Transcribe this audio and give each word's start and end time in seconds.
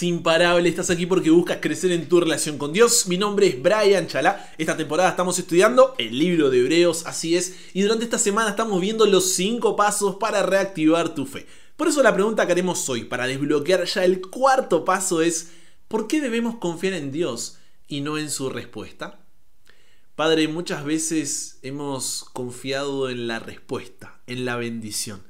Imparable, 0.00 0.66
estás 0.66 0.88
aquí 0.88 1.04
porque 1.04 1.28
buscas 1.28 1.58
crecer 1.60 1.92
en 1.92 2.08
tu 2.08 2.20
relación 2.20 2.56
con 2.56 2.72
Dios. 2.72 3.06
Mi 3.06 3.18
nombre 3.18 3.48
es 3.48 3.62
Brian 3.62 4.06
Chalá. 4.06 4.50
Esta 4.56 4.78
temporada 4.78 5.10
estamos 5.10 5.38
estudiando 5.38 5.94
el 5.98 6.18
libro 6.18 6.48
de 6.48 6.60
Hebreos, 6.60 7.04
así 7.04 7.36
es, 7.36 7.54
y 7.74 7.82
durante 7.82 8.04
esta 8.04 8.18
semana 8.18 8.48
estamos 8.48 8.80
viendo 8.80 9.04
los 9.04 9.34
5 9.34 9.76
pasos 9.76 10.16
para 10.16 10.42
reactivar 10.42 11.14
tu 11.14 11.26
fe. 11.26 11.46
Por 11.76 11.86
eso 11.86 12.02
la 12.02 12.14
pregunta 12.14 12.46
que 12.46 12.52
haremos 12.52 12.88
hoy, 12.88 13.04
para 13.04 13.26
desbloquear 13.26 13.84
ya 13.84 14.06
el 14.06 14.22
cuarto 14.22 14.86
paso, 14.86 15.20
es 15.20 15.50
¿por 15.86 16.06
qué 16.06 16.22
debemos 16.22 16.56
confiar 16.56 16.94
en 16.94 17.12
Dios 17.12 17.58
y 17.86 18.00
no 18.00 18.16
en 18.16 18.30
su 18.30 18.48
respuesta? 18.48 19.20
Padre, 20.14 20.48
muchas 20.48 20.82
veces 20.82 21.58
hemos 21.60 22.24
confiado 22.32 23.10
en 23.10 23.26
la 23.26 23.38
respuesta, 23.38 24.22
en 24.26 24.46
la 24.46 24.56
bendición, 24.56 25.24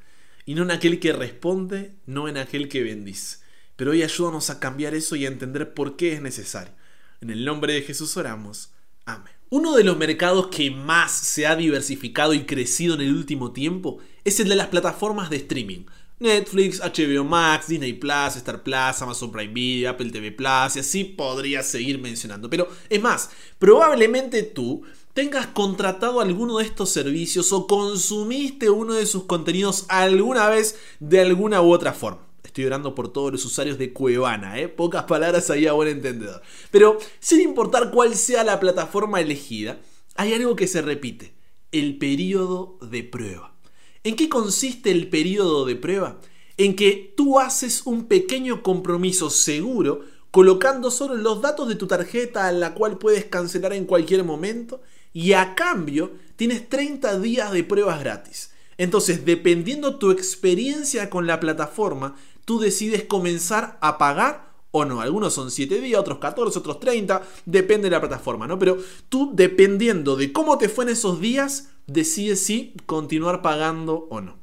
y 0.46 0.54
no 0.54 0.62
en 0.62 0.70
aquel 0.70 1.00
que 1.00 1.12
responde, 1.12 1.96
no 2.06 2.28
en 2.28 2.36
aquel 2.36 2.68
que 2.68 2.84
bendice. 2.84 3.47
Pero 3.78 3.92
hoy 3.92 4.02
ayúdanos 4.02 4.50
a 4.50 4.58
cambiar 4.58 4.96
eso 4.96 5.14
y 5.14 5.24
a 5.24 5.28
entender 5.28 5.72
por 5.72 5.94
qué 5.94 6.12
es 6.12 6.20
necesario. 6.20 6.74
En 7.20 7.30
el 7.30 7.44
nombre 7.44 7.74
de 7.74 7.82
Jesús 7.82 8.16
oramos. 8.16 8.72
Amén. 9.04 9.32
Uno 9.50 9.76
de 9.76 9.84
los 9.84 9.96
mercados 9.96 10.48
que 10.48 10.72
más 10.72 11.12
se 11.12 11.46
ha 11.46 11.54
diversificado 11.54 12.34
y 12.34 12.44
crecido 12.44 12.96
en 12.96 13.02
el 13.02 13.14
último 13.14 13.52
tiempo 13.52 14.00
es 14.24 14.40
el 14.40 14.48
de 14.48 14.56
las 14.56 14.66
plataformas 14.66 15.30
de 15.30 15.36
streaming. 15.36 15.84
Netflix, 16.18 16.80
HBO 16.80 17.22
Max, 17.22 17.68
Disney 17.68 17.92
Plus, 17.92 18.34
Star 18.34 18.64
Plus, 18.64 19.00
Amazon 19.00 19.30
Prime 19.30 19.54
Video, 19.54 19.90
Apple 19.90 20.10
TV 20.10 20.32
Plus 20.32 20.74
y 20.74 20.80
así 20.80 21.04
podría 21.04 21.62
seguir 21.62 22.00
mencionando. 22.00 22.50
Pero 22.50 22.68
es 22.90 23.00
más, 23.00 23.30
probablemente 23.60 24.42
tú 24.42 24.82
tengas 25.14 25.46
contratado 25.46 26.20
alguno 26.20 26.58
de 26.58 26.64
estos 26.64 26.90
servicios 26.90 27.52
o 27.52 27.68
consumiste 27.68 28.70
uno 28.70 28.94
de 28.94 29.06
sus 29.06 29.22
contenidos 29.22 29.86
alguna 29.88 30.48
vez 30.48 30.80
de 30.98 31.20
alguna 31.20 31.62
u 31.62 31.72
otra 31.72 31.92
forma. 31.92 32.27
Estoy 32.58 32.66
orando 32.66 32.92
por 32.92 33.12
todos 33.12 33.30
los 33.30 33.44
usuarios 33.44 33.78
de 33.78 33.92
Cuevana, 33.92 34.58
¿eh? 34.58 34.66
pocas 34.66 35.04
palabras 35.04 35.48
ahí 35.48 35.68
a 35.68 35.74
buen 35.74 35.86
entendedor. 35.86 36.42
Pero 36.72 36.98
sin 37.20 37.40
importar 37.40 37.92
cuál 37.92 38.16
sea 38.16 38.42
la 38.42 38.58
plataforma 38.58 39.20
elegida, 39.20 39.78
hay 40.16 40.34
algo 40.34 40.56
que 40.56 40.66
se 40.66 40.82
repite, 40.82 41.34
el 41.70 41.98
periodo 41.98 42.76
de 42.82 43.04
prueba. 43.04 43.54
¿En 44.02 44.16
qué 44.16 44.28
consiste 44.28 44.90
el 44.90 45.08
periodo 45.08 45.66
de 45.66 45.76
prueba? 45.76 46.18
En 46.56 46.74
que 46.74 47.14
tú 47.16 47.38
haces 47.38 47.86
un 47.86 48.06
pequeño 48.06 48.64
compromiso 48.64 49.30
seguro 49.30 50.00
colocando 50.32 50.90
solo 50.90 51.14
los 51.14 51.40
datos 51.40 51.68
de 51.68 51.76
tu 51.76 51.86
tarjeta 51.86 52.48
a 52.48 52.52
la 52.52 52.74
cual 52.74 52.98
puedes 52.98 53.26
cancelar 53.26 53.72
en 53.72 53.84
cualquier 53.84 54.24
momento 54.24 54.82
y 55.12 55.34
a 55.34 55.54
cambio 55.54 56.10
tienes 56.34 56.68
30 56.68 57.20
días 57.20 57.52
de 57.52 57.62
pruebas 57.62 58.00
gratis. 58.00 58.50
Entonces, 58.78 59.24
dependiendo 59.24 59.96
tu 59.96 60.12
experiencia 60.12 61.10
con 61.10 61.26
la 61.26 61.40
plataforma, 61.40 62.16
tú 62.48 62.58
decides 62.58 63.04
comenzar 63.04 63.76
a 63.82 63.98
pagar 63.98 64.54
o 64.70 64.86
no. 64.86 65.02
Algunos 65.02 65.34
son 65.34 65.50
7 65.50 65.82
días, 65.82 66.00
otros 66.00 66.16
14, 66.16 66.60
otros 66.60 66.80
30, 66.80 67.20
depende 67.44 67.88
de 67.88 67.90
la 67.90 68.00
plataforma, 68.00 68.46
¿no? 68.46 68.58
Pero 68.58 68.78
tú, 69.10 69.32
dependiendo 69.34 70.16
de 70.16 70.32
cómo 70.32 70.56
te 70.56 70.70
fue 70.70 70.86
en 70.86 70.92
esos 70.92 71.20
días, 71.20 71.68
decides 71.86 72.42
si 72.42 72.72
continuar 72.86 73.42
pagando 73.42 74.06
o 74.08 74.22
no. 74.22 74.38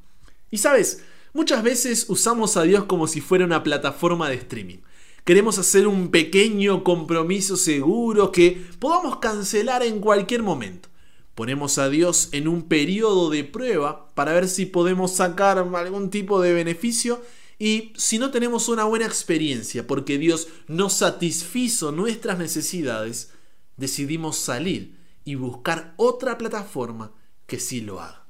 Y 0.52 0.60
sabes, 0.60 1.04
muchas 1.34 1.64
veces 1.64 2.06
usamos 2.08 2.58
a 2.58 2.62
Dios 2.62 2.84
como 2.84 3.08
si 3.08 3.22
fuera 3.22 3.44
una 3.44 3.64
plataforma 3.64 4.30
de 4.30 4.36
streaming. 4.36 4.78
Queremos 5.24 5.58
hacer 5.58 5.88
un 5.88 6.10
pequeño 6.10 6.84
compromiso 6.84 7.58
seguro 7.58 8.32
que 8.32 8.68
podamos 8.78 9.18
cancelar 9.18 9.82
en 9.82 10.00
cualquier 10.00 10.44
momento. 10.44 10.90
Ponemos 11.34 11.80
a 11.80 11.90
Dios 11.90 12.30
en 12.34 12.48
un 12.48 12.68
periodo 12.68 13.32
de 13.32 13.44
prueba 13.44 14.12
para 14.14 14.34
ver 14.34 14.48
si 14.48 14.68
podemos 14.68 15.14
sacar 15.16 15.58
algún 15.58 16.12
tipo 16.12 16.40
de 16.40 16.54
beneficio 16.54 17.20
y 17.58 17.94
si 17.96 18.20
no 18.20 18.32
tenemos 18.32 18.68
una 18.68 18.84
buena 18.84 19.06
experiencia 19.06 19.88
porque 19.88 20.18
Dios 20.18 20.48
no 20.68 20.90
satisfizo 20.90 21.92
nuestras 21.92 22.38
necesidades, 22.38 23.32
decidimos 23.78 24.38
salir 24.38 24.98
y 25.24 25.36
buscar 25.36 25.94
otra 25.98 26.38
plataforma 26.38 27.14
que 27.48 27.60
sí 27.60 27.82
lo 27.82 28.02
haga. 28.02 28.28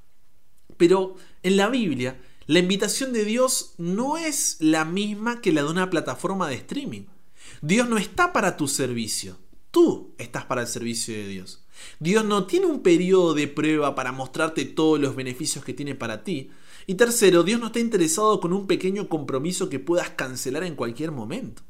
Pero 0.77 1.15
en 1.43 1.57
la 1.57 1.69
Biblia, 1.69 2.19
la 2.47 2.59
invitación 2.59 3.13
de 3.13 3.25
Dios 3.25 3.73
no 3.77 4.17
es 4.17 4.57
la 4.59 4.85
misma 4.85 5.41
que 5.41 5.51
la 5.51 5.63
de 5.63 5.69
una 5.69 5.89
plataforma 5.89 6.47
de 6.47 6.55
streaming. 6.55 7.05
Dios 7.61 7.89
no 7.89 7.97
está 7.97 8.33
para 8.33 8.57
tu 8.57 8.67
servicio, 8.67 9.39
tú 9.71 10.13
estás 10.17 10.45
para 10.45 10.61
el 10.61 10.67
servicio 10.67 11.13
de 11.15 11.27
Dios. 11.27 11.65
Dios 11.99 12.23
no 12.23 12.45
tiene 12.45 12.67
un 12.67 12.81
periodo 12.81 13.33
de 13.33 13.47
prueba 13.47 13.95
para 13.95 14.11
mostrarte 14.11 14.65
todos 14.65 14.99
los 14.99 15.15
beneficios 15.15 15.65
que 15.65 15.73
tiene 15.73 15.95
para 15.95 16.23
ti, 16.23 16.51
y 16.87 16.95
tercero, 16.95 17.43
Dios 17.43 17.59
no 17.59 17.67
está 17.67 17.79
interesado 17.79 18.39
con 18.39 18.53
un 18.53 18.67
pequeño 18.67 19.09
compromiso 19.09 19.69
que 19.69 19.79
puedas 19.79 20.11
cancelar 20.11 20.63
en 20.63 20.75
cualquier 20.75 21.11
momento. 21.11 21.63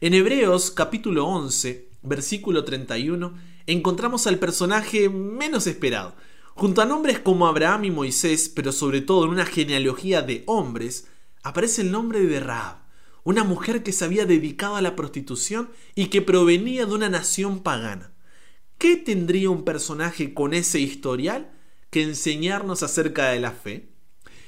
En 0.00 0.14
Hebreos 0.14 0.70
capítulo 0.70 1.26
11, 1.26 1.88
versículo 2.02 2.64
31, 2.64 3.34
encontramos 3.66 4.26
al 4.26 4.38
personaje 4.38 5.08
menos 5.08 5.66
esperado. 5.66 6.14
Junto 6.54 6.80
a 6.80 6.86
nombres 6.86 7.18
como 7.18 7.46
Abraham 7.46 7.86
y 7.86 7.90
Moisés, 7.90 8.48
pero 8.48 8.72
sobre 8.72 9.00
todo 9.00 9.24
en 9.24 9.30
una 9.30 9.46
genealogía 9.46 10.22
de 10.22 10.44
hombres, 10.46 11.08
aparece 11.42 11.82
el 11.82 11.90
nombre 11.90 12.20
de 12.20 12.40
Raab, 12.40 12.78
una 13.24 13.42
mujer 13.42 13.82
que 13.82 13.92
se 13.92 14.04
había 14.04 14.26
dedicado 14.26 14.76
a 14.76 14.82
la 14.82 14.96
prostitución 14.96 15.70
y 15.94 16.06
que 16.06 16.22
provenía 16.22 16.86
de 16.86 16.94
una 16.94 17.08
nación 17.08 17.62
pagana. 17.62 18.12
¿Qué 18.78 18.96
tendría 18.96 19.50
un 19.50 19.64
personaje 19.64 20.34
con 20.34 20.54
ese 20.54 20.78
historial 20.78 21.50
que 21.90 22.02
enseñarnos 22.02 22.82
acerca 22.82 23.30
de 23.30 23.40
la 23.40 23.50
fe? 23.50 23.95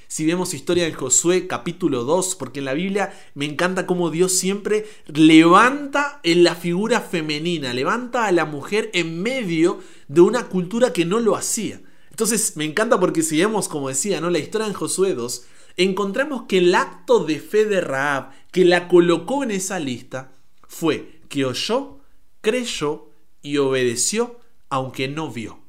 Si 0.08 0.24
vemos 0.24 0.54
historia 0.54 0.84
de 0.84 0.94
Josué 0.94 1.46
capítulo 1.46 2.02
2, 2.04 2.34
porque 2.36 2.60
en 2.60 2.64
la 2.64 2.72
Biblia 2.72 3.12
me 3.34 3.44
encanta 3.44 3.86
cómo 3.86 4.08
Dios 4.08 4.32
siempre 4.32 4.86
levanta 5.06 6.20
en 6.22 6.44
la 6.44 6.54
figura 6.54 7.02
femenina, 7.02 7.74
levanta 7.74 8.24
a 8.24 8.32
la 8.32 8.46
mujer 8.46 8.90
en 8.94 9.22
medio 9.22 9.80
de 10.08 10.22
una 10.22 10.48
cultura 10.48 10.94
que 10.94 11.04
no 11.04 11.20
lo 11.20 11.36
hacía. 11.36 11.82
Entonces 12.08 12.56
me 12.56 12.64
encanta 12.64 12.98
porque 12.98 13.22
si 13.22 13.38
vemos, 13.38 13.68
como 13.68 13.90
decía, 13.90 14.22
¿no? 14.22 14.30
la 14.30 14.38
historia 14.38 14.66
en 14.66 14.72
Josué 14.72 15.12
2, 15.12 15.44
encontramos 15.76 16.44
que 16.48 16.58
el 16.58 16.74
acto 16.74 17.24
de 17.24 17.38
fe 17.38 17.66
de 17.66 17.82
Raab 17.82 18.30
que 18.50 18.64
la 18.64 18.88
colocó 18.88 19.44
en 19.44 19.50
esa 19.50 19.78
lista 19.78 20.32
fue 20.66 21.20
que 21.28 21.44
oyó, 21.44 21.98
creyó 22.40 23.10
y 23.42 23.58
obedeció 23.58 24.40
aunque 24.70 25.06
no 25.06 25.30
vio. 25.30 25.60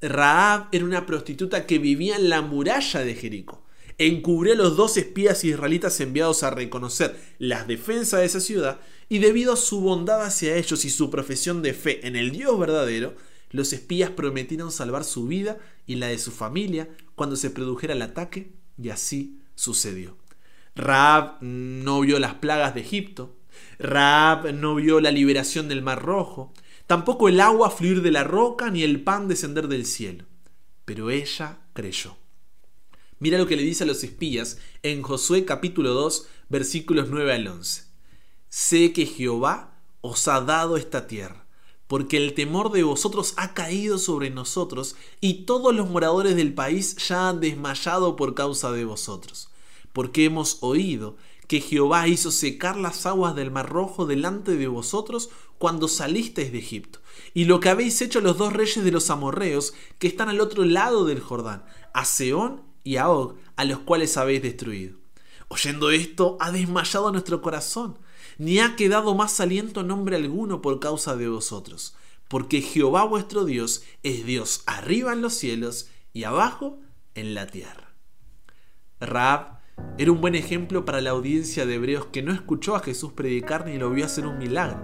Raab 0.00 0.66
era 0.72 0.84
una 0.84 1.06
prostituta 1.06 1.64
que 1.64 1.78
vivía 1.78 2.16
en 2.16 2.28
la 2.28 2.42
muralla 2.42 3.04
de 3.04 3.14
Jericó 3.14 3.67
encubrió 3.98 4.54
a 4.54 4.56
los 4.56 4.76
dos 4.76 4.96
espías 4.96 5.44
israelitas 5.44 6.00
enviados 6.00 6.44
a 6.44 6.50
reconocer 6.50 7.16
las 7.38 7.66
defensas 7.66 8.20
de 8.20 8.26
esa 8.26 8.40
ciudad, 8.40 8.80
y 9.08 9.18
debido 9.18 9.54
a 9.54 9.56
su 9.56 9.80
bondad 9.80 10.22
hacia 10.22 10.56
ellos 10.56 10.84
y 10.84 10.90
su 10.90 11.10
profesión 11.10 11.62
de 11.62 11.74
fe 11.74 12.06
en 12.06 12.14
el 12.14 12.30
Dios 12.30 12.58
verdadero, 12.58 13.14
los 13.50 13.72
espías 13.72 14.10
prometieron 14.10 14.70
salvar 14.70 15.04
su 15.04 15.26
vida 15.26 15.58
y 15.86 15.96
la 15.96 16.08
de 16.08 16.18
su 16.18 16.30
familia 16.30 16.88
cuando 17.14 17.36
se 17.36 17.50
produjera 17.50 17.94
el 17.94 18.02
ataque, 18.02 18.52
y 18.80 18.90
así 18.90 19.40
sucedió. 19.54 20.16
Raab 20.76 21.38
no 21.40 22.00
vio 22.00 22.20
las 22.20 22.34
plagas 22.34 22.74
de 22.74 22.82
Egipto, 22.82 23.36
Raab 23.80 24.52
no 24.52 24.76
vio 24.76 25.00
la 25.00 25.10
liberación 25.10 25.66
del 25.66 25.82
Mar 25.82 26.02
Rojo, 26.02 26.52
tampoco 26.86 27.28
el 27.28 27.40
agua 27.40 27.70
fluir 27.70 28.02
de 28.02 28.12
la 28.12 28.22
roca 28.22 28.70
ni 28.70 28.84
el 28.84 29.02
pan 29.02 29.26
descender 29.26 29.66
del 29.66 29.86
cielo, 29.86 30.26
pero 30.84 31.10
ella 31.10 31.58
creyó. 31.72 32.16
Mira 33.20 33.36
lo 33.36 33.48
que 33.48 33.56
le 33.56 33.64
dice 33.64 33.82
a 33.82 33.86
los 33.86 34.04
espías 34.04 34.58
en 34.84 35.02
Josué 35.02 35.44
capítulo 35.44 35.92
2 35.92 36.28
versículos 36.48 37.08
9 37.10 37.32
al 37.34 37.48
11. 37.48 37.82
Sé 38.48 38.92
que 38.92 39.06
Jehová 39.06 39.82
os 40.02 40.28
ha 40.28 40.40
dado 40.40 40.76
esta 40.76 41.08
tierra, 41.08 41.44
porque 41.88 42.16
el 42.16 42.34
temor 42.34 42.70
de 42.70 42.84
vosotros 42.84 43.34
ha 43.36 43.54
caído 43.54 43.98
sobre 43.98 44.30
nosotros, 44.30 44.94
y 45.20 45.46
todos 45.46 45.74
los 45.74 45.90
moradores 45.90 46.36
del 46.36 46.54
país 46.54 46.94
ya 47.08 47.30
han 47.30 47.40
desmayado 47.40 48.14
por 48.14 48.36
causa 48.36 48.70
de 48.70 48.84
vosotros, 48.84 49.50
porque 49.92 50.24
hemos 50.24 50.58
oído 50.60 51.16
que 51.48 51.60
Jehová 51.60 52.06
hizo 52.06 52.30
secar 52.30 52.76
las 52.76 53.04
aguas 53.04 53.34
del 53.34 53.50
mar 53.50 53.68
rojo 53.68 54.06
delante 54.06 54.54
de 54.56 54.68
vosotros 54.68 55.30
cuando 55.58 55.88
salisteis 55.88 56.52
de 56.52 56.58
Egipto, 56.58 57.00
y 57.34 57.46
lo 57.46 57.58
que 57.58 57.68
habéis 57.68 58.00
hecho 58.00 58.20
los 58.20 58.38
dos 58.38 58.52
reyes 58.52 58.84
de 58.84 58.92
los 58.92 59.10
amorreos 59.10 59.74
que 59.98 60.06
están 60.06 60.28
al 60.28 60.40
otro 60.40 60.64
lado 60.64 61.04
del 61.04 61.18
Jordán, 61.18 61.64
a 61.92 62.04
Seón 62.04 62.67
y 62.88 62.96
a 62.96 63.10
Og, 63.10 63.36
a 63.56 63.66
los 63.66 63.80
cuales 63.80 64.16
habéis 64.16 64.40
destruido. 64.40 64.96
Oyendo 65.48 65.90
esto, 65.90 66.38
ha 66.40 66.50
desmayado 66.50 67.12
nuestro 67.12 67.42
corazón, 67.42 67.98
ni 68.38 68.60
ha 68.60 68.76
quedado 68.76 69.14
más 69.14 69.40
aliento 69.40 69.82
nombre 69.82 70.16
alguno 70.16 70.62
por 70.62 70.80
causa 70.80 71.14
de 71.14 71.28
vosotros, 71.28 71.94
porque 72.28 72.62
Jehová 72.62 73.04
vuestro 73.04 73.44
Dios 73.44 73.82
es 74.02 74.24
Dios 74.24 74.62
arriba 74.64 75.12
en 75.12 75.20
los 75.20 75.34
cielos 75.34 75.90
y 76.14 76.24
abajo 76.24 76.78
en 77.14 77.34
la 77.34 77.46
tierra. 77.46 77.92
Raab 79.00 79.58
era 79.98 80.10
un 80.10 80.22
buen 80.22 80.34
ejemplo 80.34 80.86
para 80.86 81.02
la 81.02 81.10
audiencia 81.10 81.66
de 81.66 81.74
hebreos 81.74 82.06
que 82.06 82.22
no 82.22 82.32
escuchó 82.32 82.74
a 82.74 82.80
Jesús 82.80 83.12
predicar 83.12 83.66
ni 83.66 83.76
lo 83.76 83.90
vio 83.90 84.06
hacer 84.06 84.24
un 84.24 84.38
milagro, 84.38 84.80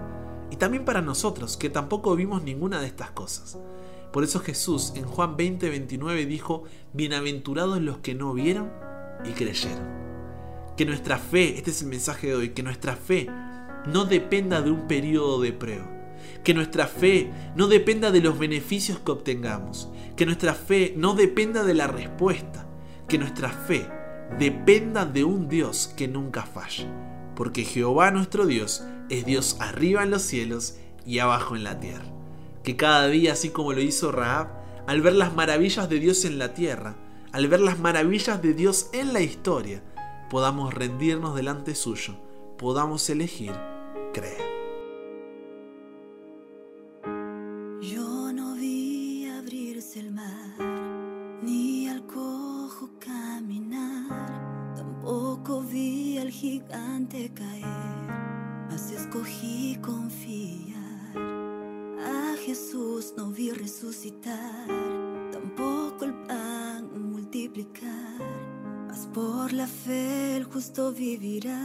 y 0.51 0.57
también 0.57 0.85
para 0.85 1.01
nosotros 1.01 1.57
que 1.57 1.71
tampoco 1.71 2.15
vimos 2.15 2.43
ninguna 2.43 2.79
de 2.81 2.85
estas 2.85 3.09
cosas. 3.09 3.57
Por 4.15 4.23
eso 4.23 4.39
Jesús 4.39 4.93
en 4.95 5.03
Juan 5.03 5.35
20, 5.35 5.69
29 5.69 6.25
dijo, 6.25 6.63
bienaventurados 6.93 7.81
los 7.81 7.97
que 7.97 8.15
no 8.15 8.33
vieron 8.33 8.71
y 9.25 9.31
creyeron. 9.31 9.89
Que 10.77 10.85
nuestra 10.85 11.17
fe, 11.17 11.57
este 11.57 11.71
es 11.71 11.81
el 11.81 11.89
mensaje 11.89 12.27
de 12.27 12.35
hoy, 12.35 12.49
que 12.51 12.63
nuestra 12.63 12.95
fe 12.95 13.27
no 13.85 14.05
dependa 14.05 14.61
de 14.61 14.71
un 14.71 14.87
periodo 14.87 15.41
de 15.41 15.51
prueba. 15.51 15.91
Que 16.45 16.53
nuestra 16.53 16.87
fe 16.87 17.29
no 17.57 17.67
dependa 17.67 18.09
de 18.09 18.21
los 18.21 18.39
beneficios 18.39 18.99
que 18.99 19.11
obtengamos. 19.11 19.89
Que 20.15 20.25
nuestra 20.25 20.53
fe 20.53 20.93
no 20.95 21.13
dependa 21.13 21.65
de 21.65 21.73
la 21.73 21.87
respuesta. 21.87 22.69
Que 23.09 23.17
nuestra 23.17 23.49
fe 23.49 23.85
dependa 24.39 25.05
de 25.05 25.25
un 25.25 25.49
Dios 25.49 25.93
que 25.97 26.07
nunca 26.07 26.43
falla. 26.43 26.87
Porque 27.35 27.65
Jehová 27.65 28.11
nuestro 28.11 28.45
Dios 28.45 28.81
es 29.09 29.25
Dios 29.25 29.57
arriba 29.59 30.03
en 30.03 30.11
los 30.11 30.21
cielos 30.21 30.77
y 31.05 31.19
abajo 31.19 31.57
en 31.57 31.65
la 31.65 31.81
tierra. 31.81 32.14
Que 32.65 32.75
cada 32.75 33.07
día, 33.07 33.33
así 33.33 33.51
como 33.51 33.73
lo 33.73 33.81
hizo 33.81 34.11
Raab, 34.11 34.47
al 34.87 35.01
ver 35.01 35.13
las 35.13 35.35
maravillas 35.35 35.87
de 35.87 35.99
Dios 35.99 36.25
en 36.25 36.39
la 36.39 36.55
tierra, 36.55 36.95
al 37.31 37.47
ver 37.47 37.59
las 37.59 37.77
maravillas 37.77 38.41
de 38.41 38.55
Dios 38.55 38.89
en 38.91 39.13
la 39.13 39.21
historia, 39.21 39.83
podamos 40.31 40.73
rendirnos 40.73 41.35
delante 41.35 41.75
suyo, 41.75 42.15
podamos 42.57 43.07
elegir 43.07 43.53
creer. 44.13 44.54
Por 69.15 69.53
la 69.53 69.65
fe 69.65 70.35
el 70.35 70.43
justo 70.43 70.91
vivirá. 70.91 71.57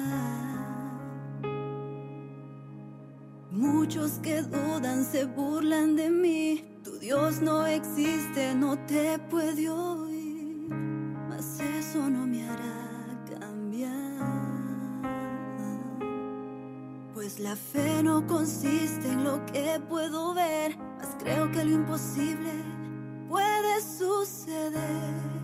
Muchos 3.50 4.20
que 4.22 4.42
dudan 4.42 5.04
se 5.04 5.24
burlan 5.24 5.96
de 5.96 6.10
mí. 6.10 6.64
Tu 6.84 6.92
Dios 7.00 7.42
no 7.42 7.66
existe, 7.66 8.54
no 8.54 8.78
te 8.86 9.18
puede 9.18 9.68
oír. 9.68 10.68
Mas 11.28 11.58
eso 11.58 12.08
no 12.08 12.24
me 12.24 12.48
hará 12.48 13.24
cambiar. 13.40 13.90
Pues 17.12 17.40
la 17.40 17.56
fe 17.56 18.00
no 18.04 18.24
consiste 18.28 19.08
en 19.08 19.24
lo 19.24 19.44
que 19.46 19.80
puedo 19.88 20.34
ver. 20.34 20.78
Mas 20.98 21.16
creo 21.18 21.50
que 21.50 21.64
lo 21.64 21.72
imposible 21.72 22.52
puede 23.28 23.80
suceder. 23.80 25.39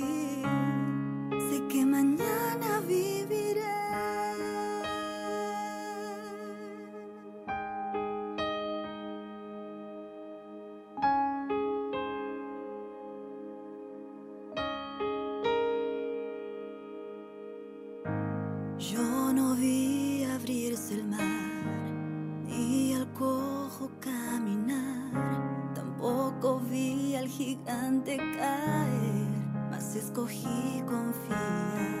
Sé 0.00 1.66
que 1.68 1.84
mañana 1.84 2.80
viviré. 2.86 3.62
Yo 18.78 19.32
no 19.32 19.54
vi 19.56 20.24
abrirse 20.24 20.94
el 20.94 21.04
mar, 21.04 21.90
ni 22.46 22.94
al 22.94 23.10
cojo 23.14 23.90
caminar, 24.00 25.72
tampoco 25.74 26.60
vi 26.60 27.16
al 27.16 27.26
gigante 27.26 28.16
caer, 28.16 28.55
escogí 30.06 30.82
confiar. 30.86 31.96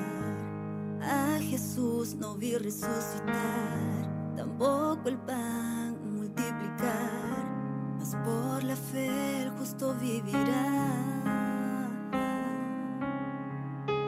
A 1.02 1.38
Jesús 1.40 2.14
no 2.14 2.34
vi 2.34 2.56
resucitar, 2.56 4.34
tampoco 4.36 5.08
el 5.08 5.18
pan 5.18 5.96
multiplicar, 6.14 7.44
mas 7.98 8.14
por 8.24 8.62
la 8.62 8.76
fe 8.76 9.42
el 9.42 9.50
justo 9.50 9.94
vivirá. 10.00 10.86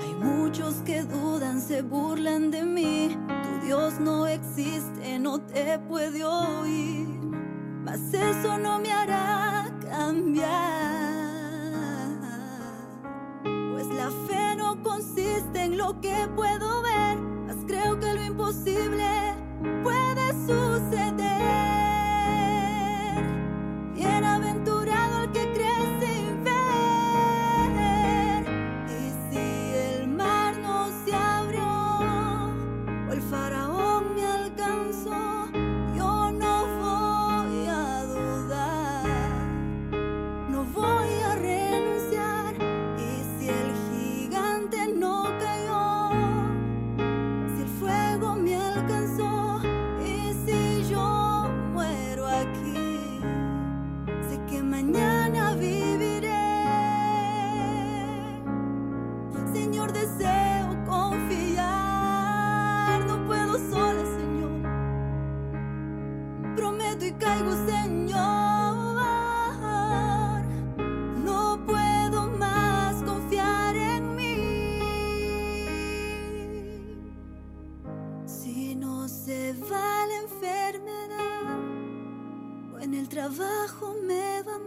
Hay 0.00 0.14
muchos 0.14 0.74
que 0.86 1.02
dudan, 1.02 1.60
se 1.60 1.82
burlan 1.82 2.50
de 2.50 2.62
mí. 2.62 3.18
Tu 3.26 3.66
Dios 3.66 3.98
no 4.00 4.26
existe, 4.26 5.18
no 5.18 5.40
te 5.40 5.78
puede 5.80 6.24
oír. 6.24 7.08
Mas 7.84 8.12
eso 8.14 8.58
no 8.58 8.78
me 8.78 8.92
hará 8.92 9.66
cambiar. 9.80 11.07
La 13.96 14.10
fe 14.26 14.56
no 14.56 14.82
consiste 14.82 15.62
en 15.62 15.78
lo 15.78 16.00
que 16.00 16.14
puedo 16.36 16.82
ver. 16.82 17.18
Mas 17.46 17.56
creo 17.66 17.98
que 17.98 18.14
lo 18.14 18.24
imposible 18.24 19.34
puede 19.82 20.30
suceder. 20.46 21.77
Trabajo 83.18 83.96
me 84.06 84.42
va 84.42 84.57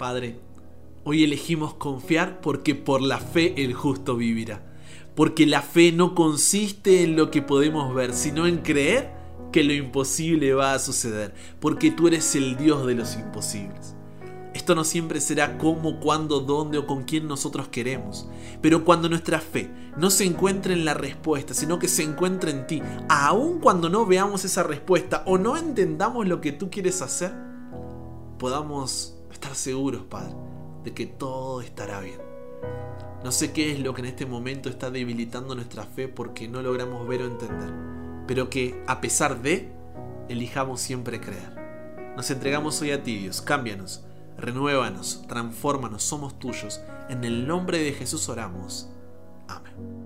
Padre, 0.00 0.40
hoy 1.04 1.24
elegimos 1.24 1.74
confiar 1.74 2.40
porque 2.40 2.74
por 2.74 3.02
la 3.02 3.18
fe 3.18 3.62
el 3.62 3.74
justo 3.74 4.16
vivirá. 4.16 4.62
Porque 5.14 5.44
la 5.44 5.60
fe 5.60 5.92
no 5.92 6.14
consiste 6.14 7.04
en 7.04 7.16
lo 7.16 7.30
que 7.30 7.42
podemos 7.42 7.94
ver, 7.94 8.14
sino 8.14 8.46
en 8.46 8.62
creer 8.62 9.12
que 9.52 9.62
lo 9.62 9.74
imposible 9.74 10.54
va 10.54 10.72
a 10.72 10.78
suceder. 10.78 11.34
Porque 11.60 11.90
tú 11.90 12.08
eres 12.08 12.34
el 12.34 12.56
Dios 12.56 12.86
de 12.86 12.94
los 12.94 13.14
imposibles. 13.14 13.94
Esto 14.54 14.74
no 14.74 14.84
siempre 14.84 15.20
será 15.20 15.58
cómo, 15.58 16.00
cuándo, 16.00 16.40
dónde 16.40 16.78
o 16.78 16.86
con 16.86 17.02
quién 17.04 17.28
nosotros 17.28 17.68
queremos. 17.68 18.26
Pero 18.62 18.86
cuando 18.86 19.10
nuestra 19.10 19.38
fe 19.38 19.70
no 19.98 20.08
se 20.08 20.24
encuentre 20.24 20.72
en 20.72 20.86
la 20.86 20.94
respuesta, 20.94 21.52
sino 21.52 21.78
que 21.78 21.88
se 21.88 22.04
encuentre 22.04 22.52
en 22.52 22.66
ti, 22.66 22.82
aun 23.10 23.60
cuando 23.60 23.90
no 23.90 24.06
veamos 24.06 24.46
esa 24.46 24.62
respuesta 24.62 25.24
o 25.26 25.36
no 25.36 25.58
entendamos 25.58 26.26
lo 26.26 26.40
que 26.40 26.52
tú 26.52 26.70
quieres 26.70 27.02
hacer, 27.02 27.34
podamos 28.38 29.19
estar 29.32 29.54
seguros, 29.54 30.02
Padre, 30.04 30.34
de 30.84 30.92
que 30.92 31.06
todo 31.06 31.60
estará 31.60 32.00
bien. 32.00 32.20
No 33.24 33.32
sé 33.32 33.52
qué 33.52 33.72
es 33.72 33.80
lo 33.80 33.94
que 33.94 34.00
en 34.00 34.08
este 34.08 34.26
momento 34.26 34.68
está 34.68 34.90
debilitando 34.90 35.54
nuestra 35.54 35.84
fe 35.84 36.08
porque 36.08 36.48
no 36.48 36.62
logramos 36.62 37.06
ver 37.06 37.22
o 37.22 37.26
entender, 37.26 37.72
pero 38.26 38.48
que 38.48 38.82
a 38.86 39.00
pesar 39.00 39.42
de, 39.42 39.70
elijamos 40.28 40.80
siempre 40.80 41.20
creer. 41.20 41.58
Nos 42.16 42.30
entregamos 42.30 42.80
hoy 42.80 42.92
a 42.92 43.02
ti, 43.02 43.18
Dios, 43.18 43.42
cámbianos 43.42 44.04
renuévanos, 44.40 45.22
transfórmanos, 45.28 46.02
somos 46.02 46.38
tuyos. 46.38 46.80
En 47.08 47.24
el 47.24 47.46
nombre 47.46 47.78
de 47.78 47.92
Jesús 47.92 48.28
oramos. 48.28 48.88
Amén. 49.48 49.99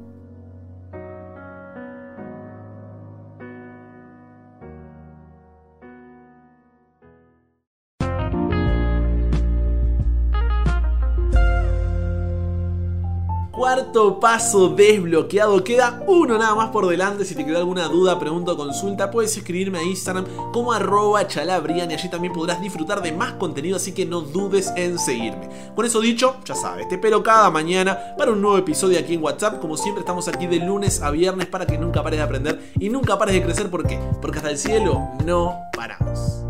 Paso 13.95 14.71
desbloqueado. 14.71 15.63
Queda 15.63 16.03
uno 16.09 16.37
nada 16.37 16.57
más 16.57 16.71
por 16.71 16.89
delante. 16.89 17.25
Si 17.25 17.37
te 17.37 17.47
quedó 17.47 17.59
alguna 17.59 17.87
duda, 17.87 18.19
pregunta 18.19 18.51
o 18.51 18.57
consulta, 18.57 19.09
puedes 19.09 19.37
escribirme 19.37 19.79
a 19.79 19.85
Instagram 19.85 20.25
como 20.53 20.73
arroba 20.73 21.29
chalabrian 21.29 21.93
y 21.93 21.95
allí 21.95 22.11
también 22.11 22.33
podrás 22.33 22.61
disfrutar 22.61 23.01
de 23.03 23.13
más 23.13 23.35
contenido, 23.35 23.77
así 23.77 23.93
que 23.93 24.05
no 24.05 24.21
dudes 24.21 24.73
en 24.75 24.99
seguirme. 24.99 25.49
Con 25.77 25.87
eso 25.87 26.01
dicho, 26.01 26.39
ya 26.45 26.57
sabes, 26.57 26.89
te 26.89 26.97
espero 26.97 27.23
cada 27.23 27.51
mañana 27.51 28.17
para 28.19 28.33
un 28.33 28.43
nuevo 28.43 28.59
episodio 28.59 28.99
aquí 28.99 29.15
en 29.15 29.23
WhatsApp. 29.23 29.61
Como 29.61 29.77
siempre, 29.77 30.01
estamos 30.01 30.27
aquí 30.27 30.49
de 30.49 30.59
lunes 30.59 31.01
a 31.01 31.13
viernes 31.13 31.47
para 31.47 31.65
que 31.65 31.79
nunca 31.79 32.03
pares 32.03 32.19
de 32.19 32.25
aprender 32.25 32.73
y 32.81 32.89
nunca 32.89 33.17
pares 33.17 33.37
de 33.37 33.45
crecer. 33.45 33.71
¿Por 33.71 33.87
qué? 33.87 34.01
Porque 34.21 34.39
hasta 34.39 34.51
el 34.51 34.59
cielo 34.59 35.09
no 35.25 35.55
paramos. 35.73 36.44